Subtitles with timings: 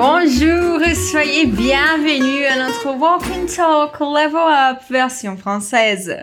[0.00, 6.18] Bonjour et soyez bienvenus à notre Walk and Talk Level Up version française.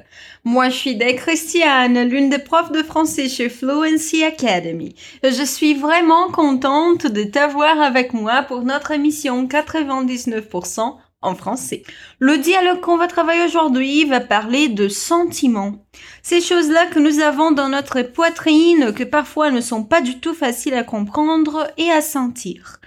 [0.46, 4.96] Moi, je suis Day Christiane, l'une des profs de français chez Fluency Academy.
[5.24, 11.84] Je suis vraiment contente de t'avoir avec moi pour notre émission 99% en français.
[12.20, 15.86] Le dialogue qu'on va travailler aujourd'hui va parler de sentiments.
[16.24, 20.34] Ces choses-là que nous avons dans notre poitrine que parfois ne sont pas du tout
[20.34, 22.80] faciles à comprendre et à sentir.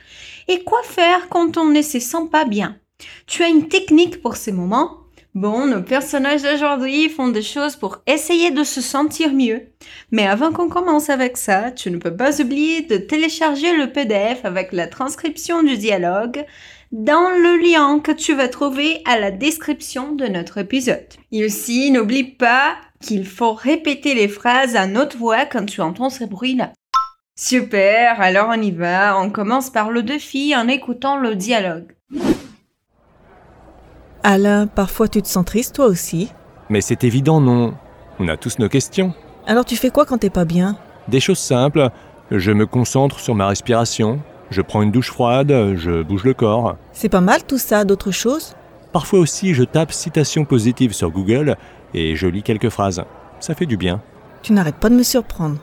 [0.51, 2.79] Et quoi faire quand on ne se sent pas bien?
[3.27, 4.99] Tu as une technique pour ces moments?
[5.35, 9.69] Bon, nos personnages d'aujourd'hui font des choses pour essayer de se sentir mieux.
[10.11, 14.45] Mais avant qu'on commence avec ça, tu ne peux pas oublier de télécharger le PDF
[14.45, 16.45] avec la transcription du dialogue
[16.93, 21.07] dans le lien que tu vas trouver à la description de notre épisode.
[21.31, 26.11] Et aussi, n'oublie pas qu'il faut répéter les phrases à notre voix quand tu entends
[26.11, 26.73] ces bruits-là.
[27.41, 29.17] Super, alors on y va.
[29.17, 31.95] On commence par le défi en écoutant le dialogue.
[34.25, 36.33] Alain, parfois tu te sens triste toi aussi
[36.69, 37.75] Mais c'est évident, non.
[38.19, 39.15] On a tous nos questions.
[39.47, 40.79] Alors tu fais quoi quand t'es pas bien?
[41.07, 41.91] Des choses simples.
[42.33, 44.19] Je me concentre sur ma respiration.
[44.51, 45.77] Je prends une douche froide.
[45.77, 46.77] Je bouge le corps.
[46.93, 48.57] C'est pas mal tout ça, d'autres choses?
[48.93, 51.57] Parfois aussi, je tape citation positive sur Google
[51.95, 53.05] et je lis quelques phrases.
[53.39, 54.03] Ça fait du bien.
[54.43, 55.59] Tu n'arrêtes pas de me surprendre.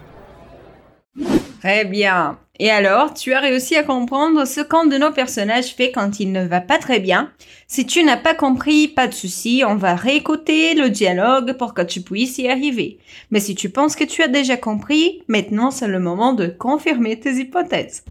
[1.66, 2.38] Très bien.
[2.60, 6.32] Et alors, tu as réussi à comprendre ce qu'un de nos personnages fait quand il
[6.32, 7.32] ne va pas très bien.
[7.66, 11.82] Si tu n'as pas compris, pas de souci, on va réécouter le dialogue pour que
[11.82, 13.00] tu puisses y arriver.
[13.32, 17.20] Mais si tu penses que tu as déjà compris, maintenant c'est le moment de confirmer
[17.20, 18.06] tes hypothèses.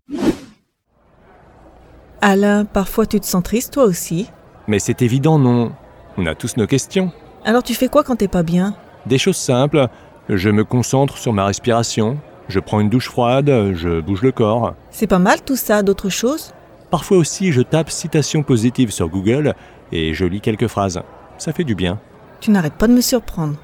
[2.21, 4.29] Alain, parfois tu te sens triste toi aussi
[4.67, 5.71] Mais c'est évident, non.
[6.17, 7.13] On a tous nos questions.
[7.45, 8.75] Alors tu fais quoi quand t'es pas bien?
[9.07, 9.87] Des choses simples.
[10.29, 12.19] Je me concentre sur ma respiration.
[12.49, 14.75] Je prends une douche froide, je bouge le corps.
[14.91, 16.53] C'est pas mal tout ça, d'autres choses?
[16.91, 19.55] Parfois aussi, je tape citation positive sur Google
[19.93, 21.01] et je lis quelques phrases.
[21.39, 21.99] Ça fait du bien.
[22.41, 23.57] Tu n'arrêtes pas de me surprendre.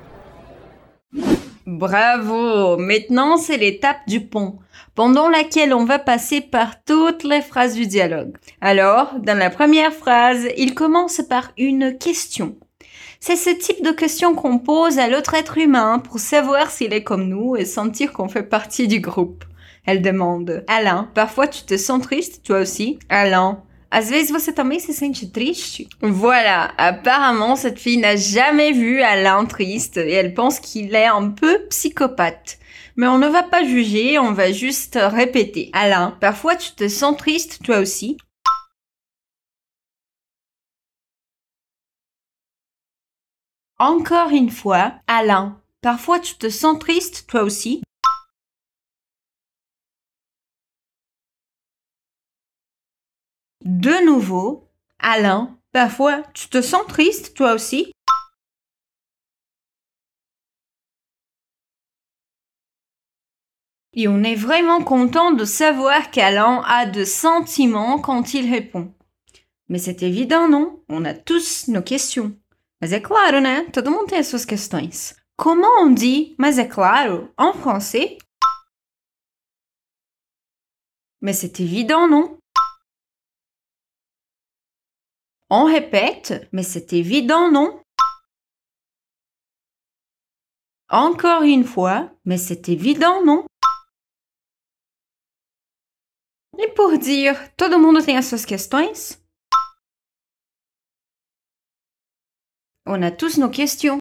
[1.66, 4.58] Bravo Maintenant, c'est l'étape du pont,
[4.94, 8.36] pendant laquelle on va passer par toutes les phrases du dialogue.
[8.60, 12.56] Alors, dans la première phrase, il commence par une question.
[13.22, 17.04] C'est ce type de question qu'on pose à l'autre être humain pour savoir s'il est
[17.04, 19.44] comme nous et sentir qu'on fait partie du groupe.
[19.84, 22.98] Elle demande, Alain, parfois tu te sens triste, toi aussi?
[23.10, 25.82] Alain, às vezes você também se sente triste?
[26.00, 31.28] Voilà, apparemment cette fille n'a jamais vu Alain triste et elle pense qu'il est un
[31.28, 32.58] peu psychopathe.
[32.96, 35.68] Mais on ne va pas juger, on va juste répéter.
[35.74, 38.16] Alain, parfois tu te sens triste, toi aussi?
[43.80, 47.82] Encore une fois, Alain, parfois tu te sens triste, toi aussi?
[53.64, 54.68] De nouveau,
[54.98, 57.90] Alain, parfois tu te sens triste, toi aussi?
[63.94, 68.92] Et on est vraiment content de savoir qu'Alain a de sentiments quand il répond.
[69.70, 70.82] Mais c'est évident, non?
[70.90, 72.38] On a tous nos questions.
[72.80, 73.70] Mas é claro, né?
[73.70, 75.14] Todo mundo tem as suas questões.
[75.36, 78.16] Comment on dit mas é claro en français?
[81.20, 82.38] Mais c'est évident, non?
[85.50, 87.82] On répète, mais c'est évident, non?
[90.88, 93.44] Encore une fois, mais c'est évident, non?
[96.58, 99.20] E por dire todo mundo tem as suas questões?
[102.86, 103.98] On a tous nos questions.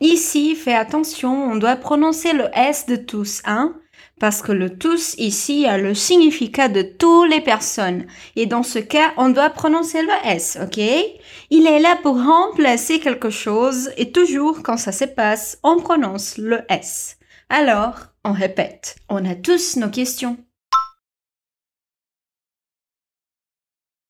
[0.00, 3.76] Ici, fais attention, on doit prononcer le S de tous, hein?
[4.18, 8.06] Parce que le tous ici a le significat de toutes les personnes.
[8.36, 10.78] Et dans ce cas, on doit prononcer le S, ok?
[11.50, 16.36] Il est là pour remplacer quelque chose et toujours quand ça se passe, on prononce
[16.36, 17.16] le S.
[17.48, 18.96] Alors, on répète.
[19.08, 20.36] On a tous nos questions.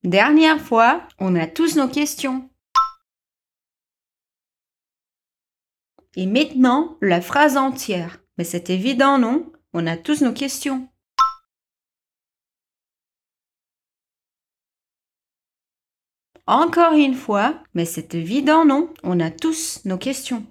[0.04, 2.50] Dernière fois, on a tous nos questions.
[6.16, 8.18] Et maintenant, la phrase entière.
[8.36, 9.52] Mais c'est évident, non?
[9.72, 10.88] On a tous nos questions.
[16.46, 18.92] Encore une fois, mais c'est évident, non?
[19.04, 20.44] On a tous nos questions.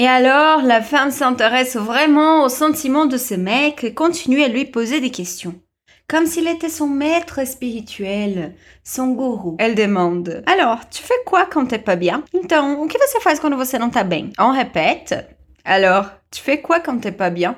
[0.00, 4.64] Et alors, la femme s'intéresse vraiment aux sentiments de ce mec et continue à lui
[4.64, 5.60] poser des questions.
[6.08, 8.54] Comme s'il était son maître spirituel,
[8.84, 9.56] son gourou.
[9.58, 12.22] Elle demande, alors, tu fais quoi quand t'es pas bien?
[12.32, 14.32] Então, o que você faz quando você não tá bem?
[14.38, 15.16] On répète.
[15.64, 17.56] Alors, tu fais quoi quand t'es pas bien?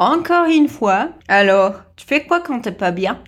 [0.00, 1.10] Encore une fois.
[1.28, 3.22] Alors, tu fais quoi quand t'es pas bien?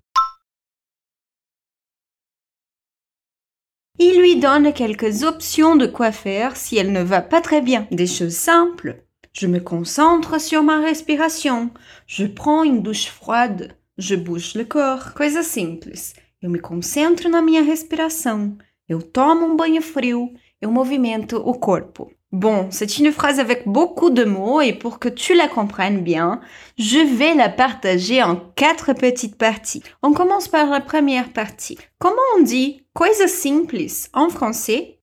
[4.03, 7.87] Il lui donne quelques options de quoi faire si elle ne va pas très bien.
[7.91, 9.05] Des choses simples.
[9.35, 11.69] Je me concentre sur ma respiration.
[12.07, 13.77] Je prends une douche froide.
[13.99, 15.13] Je bouge le corps.
[15.13, 16.15] Coisas simples.
[16.43, 18.57] Eu me concentro na minha respiração.
[18.89, 20.33] Eu tomo um banho frio.
[20.63, 22.11] Eu movimento o corpo.
[22.33, 26.41] Bon, c'est une phrase avec beaucoup de mots et pour que tu la comprennes bien,
[26.79, 29.83] je vais la partager en quatre petites parties.
[30.03, 31.77] On commence par la première partie.
[31.99, 33.79] Comment on dit coisas simples
[34.13, 35.01] en français?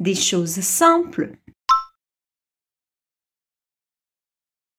[0.00, 1.38] Des choses simples.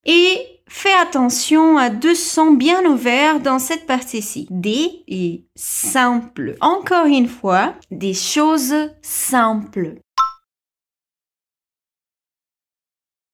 [0.03, 4.47] Et fais attention à deux sons bien ouverts dans cette partie-ci.
[4.49, 6.55] Des et simple.
[6.61, 9.99] Encore une fois, des choses simples.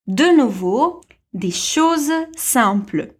[0.07, 1.01] De nouveau,
[1.33, 3.15] des choses simples.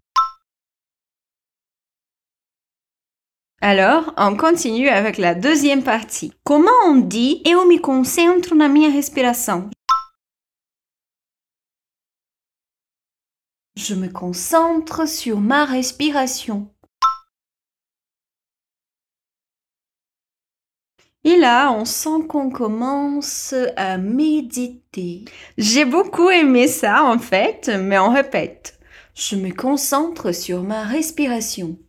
[3.62, 6.34] Alors, on continue avec la deuxième partie.
[6.44, 9.70] Comment on dit eu me concentro na minha respiração?
[13.76, 16.74] Je me concentre sur ma respiration.
[21.24, 25.26] Et là, on sent qu'on commence à méditer.
[25.58, 28.80] J'ai beaucoup aimé ça en fait, mais on répète.
[29.16, 31.80] Je me concentre sur ma respiration.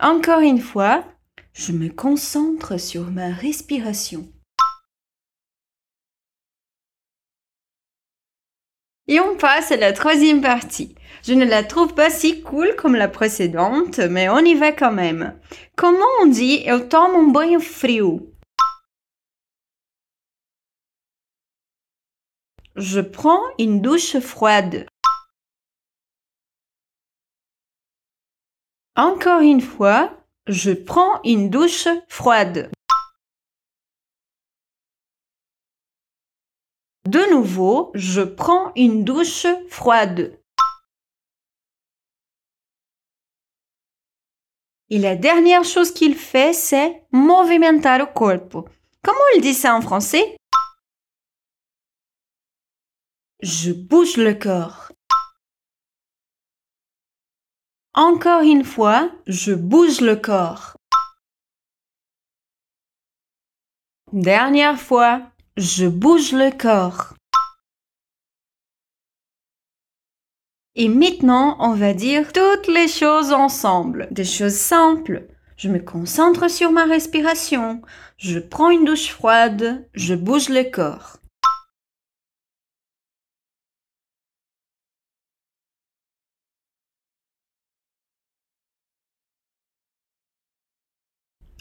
[0.00, 1.04] Encore une fois,
[1.54, 4.30] je me concentre sur ma respiration.
[9.08, 10.94] Et on passe à la troisième partie.
[11.22, 14.92] Je ne la trouve pas si cool comme la précédente, mais on y va quand
[14.92, 15.38] même.
[15.76, 18.32] Comment on dit eu tomo um banho frio?
[22.74, 24.86] Je prends une douche froide.
[28.96, 30.16] Encore une fois,
[30.46, 32.70] je prends une douche froide.
[37.06, 40.40] De nouveau, je prends une douche froide.
[44.90, 48.68] Et la dernière chose qu'il fait, c'est movimentar corpo.
[49.04, 50.36] Comment il dit ça en français?
[53.40, 54.90] Je bouge le corps.
[57.94, 60.76] Encore une fois, je bouge le corps.
[64.12, 67.14] Dernière fois, je bouge le corps.
[70.74, 74.08] Et maintenant, on va dire toutes les choses ensemble.
[74.10, 75.26] Des choses simples.
[75.56, 77.80] Je me concentre sur ma respiration.
[78.18, 79.88] Je prends une douche froide.
[79.94, 81.16] Je bouge le corps.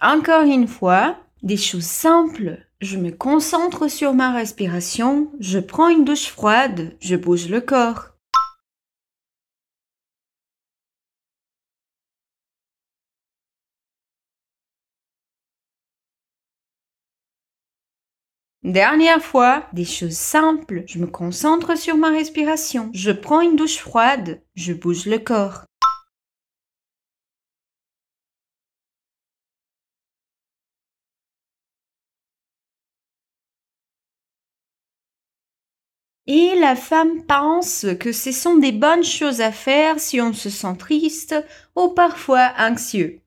[0.02, 2.58] Encore une fois, des choses simples.
[2.82, 8.10] Je me concentre sur ma respiration, je prends une douche froide, je bouge le corps.
[18.64, 20.84] Dernière fois, des choses simples.
[20.88, 22.90] Je me concentre sur ma respiration.
[22.96, 24.42] Je prends une douche froide.
[24.56, 25.66] Je bouge le corps.
[36.28, 40.50] Et la femme pense que ce sont des bonnes choses à faire si on se
[40.50, 41.36] sent triste
[41.76, 43.20] ou parfois anxieux.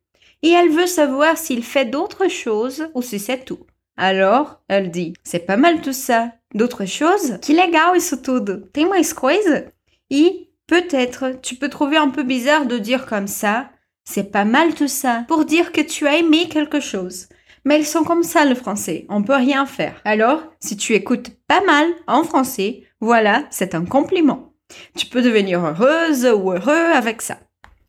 [0.42, 3.66] Et elle veut savoir s'il fait d'autres choses ou si c'est tout.
[3.96, 6.32] Alors, elle dit, c'est pas mal tout ça.
[6.54, 7.38] D'autres choses?
[7.42, 8.56] Que legal isso tudo.
[8.72, 9.64] Tem mais coisa?
[10.08, 13.70] Et peut-être tu peux trouver un peu bizarre de dire comme ça,
[14.04, 17.28] c'est pas mal tout ça, pour dire que tu as aimé quelque chose.
[17.64, 20.00] Mais ils sont comme ça le français, on peut rien faire.
[20.06, 24.52] Alors, si tu écoutes pas mal en français, voilà, c'est un compliment.
[24.96, 27.38] Tu peux devenir heureuse ou heureux avec ça.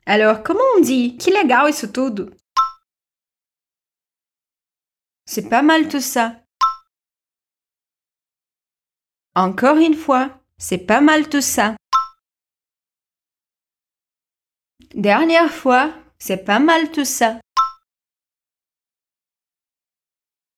[0.05, 2.29] Alors, comment on dit Que legal isso tudo?
[5.25, 6.41] C'est pas mal tout ça.
[9.35, 11.75] Encore une fois, c'est pas mal tout ça.
[14.95, 17.39] Dernière fois, c'est pas mal tout ça.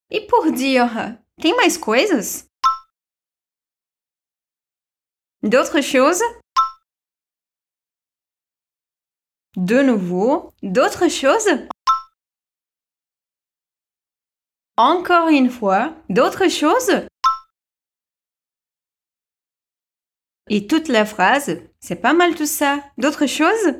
[0.10, 2.51] E por dire, tem mais coisas?
[5.44, 6.22] D'autres choses?
[9.56, 10.54] De nouveau.
[10.62, 11.50] D'autres choses?
[14.78, 15.96] Encore une fois.
[16.10, 17.08] D'autres choses?
[20.48, 21.60] Et toute la phrase.
[21.80, 22.84] C'est pas mal tout ça.
[23.00, 23.74] D'autres choses?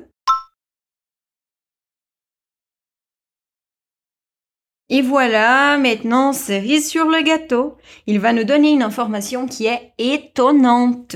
[4.90, 7.78] Et voilà, maintenant cerise sur le gâteau.
[8.08, 11.16] Il va nous donner une information qui est étonnante.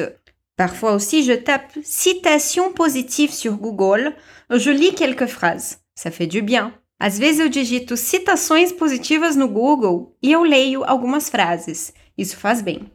[0.58, 4.14] Parfois aussi, je tape citation positive sur Google,
[4.50, 5.80] je lis quelques phrases.
[5.96, 6.74] Ça fait du bien.
[7.00, 11.94] Às vezes eu digito citações positivas no Google e eu leio algumas frases.
[12.18, 12.90] Isso faz bem.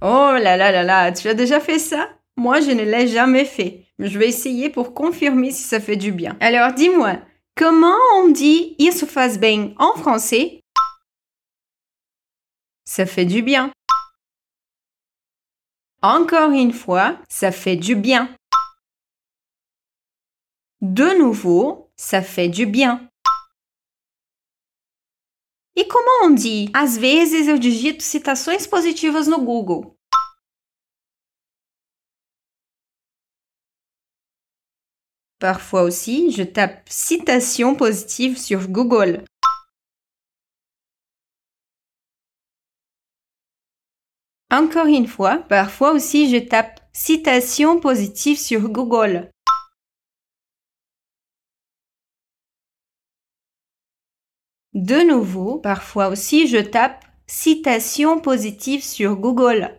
[0.00, 2.08] Oh là là là là, tu as déjà fait ça?
[2.36, 3.86] Moi, je ne l'ai jamais fait.
[3.98, 6.36] Je vais essayer pour confirmer si ça fait du bien.
[6.40, 7.18] Alors, dis-moi,
[7.56, 10.60] comment on dit isso faz bem en français?
[12.84, 13.72] Ça fait du bien.
[16.02, 18.34] Encore une fois, ça fait du bien.
[20.80, 23.08] De nouveau, ça fait du bien.
[25.78, 29.94] E como on dit Às vezes eu digito citações positivas no Google.
[35.38, 39.24] Parfois aussi, je tape citation positive sur Google.
[44.52, 49.30] Encore une fois, parfois aussi je tape citation positive sur Google.
[54.74, 59.70] De nouveau, parfois aussi je tape citation positive sur Google.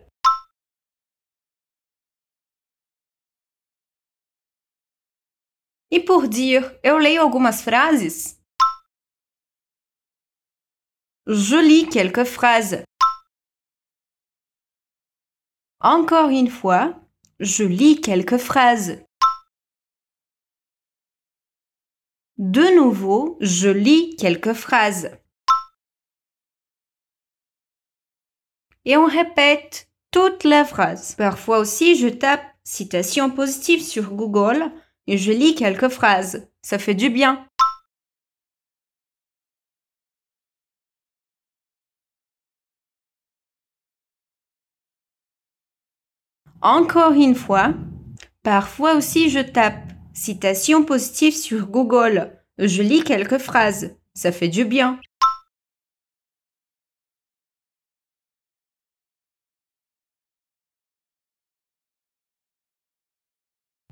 [5.92, 8.40] E por dire eu leio algumas frases,
[11.28, 12.82] je lis quelques phrases.
[15.84, 16.98] Encore une fois,
[17.40, 19.04] je lis quelques phrases.
[22.38, 25.10] De nouveau, je lis quelques phrases.
[28.86, 31.16] Et on répète toute la phrase.
[31.16, 34.72] Parfois aussi, je tape citation positive sur Google
[35.06, 36.48] et je lis quelques phrases.
[36.62, 37.46] Ça fait du bien.
[46.64, 47.74] Encore une fois,
[48.42, 52.32] parfois aussi je tape citation positive sur Google.
[52.56, 53.94] Je lis quelques phrases.
[54.14, 54.98] Ça fait du bien.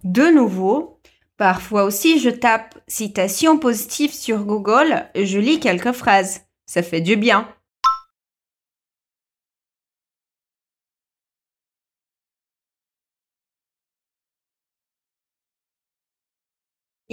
[0.02, 0.98] De nouveau,
[1.36, 6.40] parfois aussi je tape citation positive sur Google je lis quelques phrases.
[6.64, 7.54] Ça fait du bien.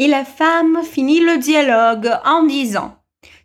[0.01, 2.97] Et la femme finit le dialogue en disant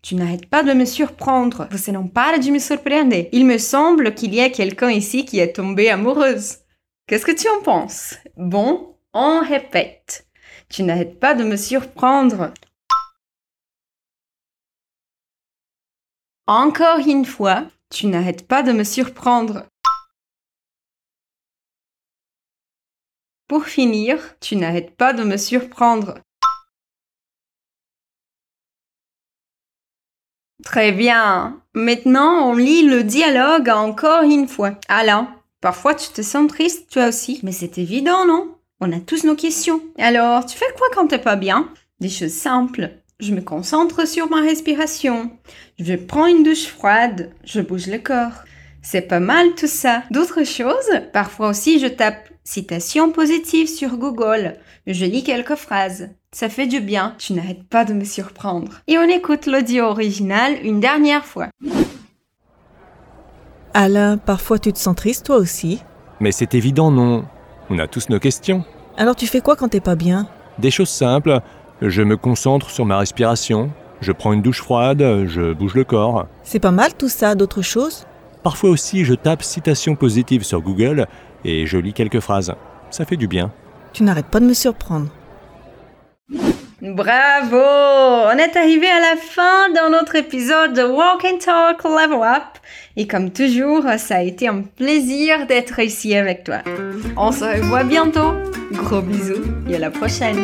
[0.02, 1.66] Tu n'arrêtes pas de me surprendre.
[1.72, 3.28] Você não para de me surpreender.
[3.32, 6.58] Il me semble qu'il y a quelqu'un ici qui est tombé amoureuse.
[7.08, 8.14] Qu'est-ce que tu en penses?
[8.36, 10.28] Bon, on répète.
[10.68, 12.54] Tu n'arrêtes pas de me surprendre.
[16.46, 19.66] Encore une fois, tu n'arrêtes pas de me surprendre.
[23.48, 26.20] Pour finir, tu n'arrêtes pas de me surprendre.
[30.62, 31.60] Très bien.
[31.74, 34.72] Maintenant, on lit le dialogue encore une fois.
[34.88, 35.28] Alain,
[35.60, 37.40] parfois tu te sens triste, toi aussi.
[37.42, 38.54] Mais c'est évident, non?
[38.80, 39.82] On a tous nos questions.
[39.98, 41.68] Alors, tu fais quoi quand t'es pas bien?
[42.00, 42.90] Des choses simples.
[43.20, 45.30] Je me concentre sur ma respiration.
[45.78, 47.32] Je prends une douche froide.
[47.44, 48.44] Je bouge le corps.
[48.82, 50.02] C'est pas mal tout ça.
[50.10, 51.00] D'autres choses?
[51.12, 54.56] Parfois aussi, je tape citation positive sur Google.
[54.86, 56.10] Je lis quelques phrases.
[56.30, 58.82] Ça fait du bien, tu n'arrêtes pas de me surprendre.
[58.86, 61.48] Et on écoute l'audio original une dernière fois.
[63.72, 65.80] Alain, parfois tu te sens triste toi aussi.
[66.20, 67.24] Mais c'est évident, non
[67.70, 68.64] On a tous nos questions.
[68.96, 70.28] Alors tu fais quoi quand t'es pas bien?
[70.58, 71.40] Des choses simples.
[71.80, 73.72] Je me concentre sur ma respiration.
[74.00, 75.24] Je prends une douche froide.
[75.26, 76.26] Je bouge le corps.
[76.42, 78.06] C'est pas mal tout ça, d'autres choses?
[78.42, 81.06] Parfois aussi, je tape citation positive sur Google
[81.44, 82.54] et je lis quelques phrases.
[82.90, 83.52] Ça fait du bien.
[83.92, 85.08] Tu n'arrêtes pas de me surprendre.
[86.80, 92.20] Bravo On est arrivé à la fin de notre épisode de Walk and Talk Level
[92.22, 92.58] Up.
[92.96, 96.58] Et comme toujours, ça a été un plaisir d'être ici avec toi.
[97.16, 98.34] On se revoit bientôt.
[98.72, 100.36] Gros bisous et à la prochaine.